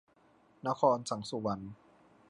[0.67, 1.65] นคร สังสุวรรณ